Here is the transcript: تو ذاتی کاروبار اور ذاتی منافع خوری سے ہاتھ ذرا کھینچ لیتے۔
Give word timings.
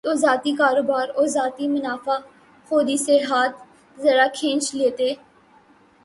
تو 0.03 0.13
ذاتی 0.13 0.51
کاروبار 0.55 1.07
اور 1.15 1.27
ذاتی 1.27 1.67
منافع 1.67 2.17
خوری 2.67 2.97
سے 2.97 3.17
ہاتھ 3.29 3.55
ذرا 3.97 4.25
کھینچ 4.33 4.75
لیتے۔ 4.75 5.13